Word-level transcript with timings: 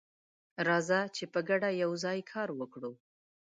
راځه 0.67 0.99
چې 1.15 1.23
په 1.33 1.39
ګډه 1.49 1.69
یوځای 1.83 2.19
کار 2.31 2.49
وکړو. 2.59 2.93